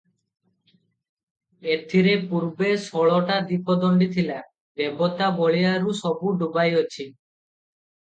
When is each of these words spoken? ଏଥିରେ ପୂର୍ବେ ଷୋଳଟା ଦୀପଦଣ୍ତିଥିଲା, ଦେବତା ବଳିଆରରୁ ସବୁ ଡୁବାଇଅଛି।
ଏଥିରେ 1.73 2.15
ପୂର୍ବେ 2.31 2.73
ଷୋଳଟା 2.87 3.37
ଦୀପଦଣ୍ତିଥିଲା, 3.53 4.41
ଦେବତା 4.83 5.31
ବଳିଆରରୁ 5.41 5.99
ସବୁ 6.05 6.37
ଡୁବାଇଅଛି। 6.45 7.11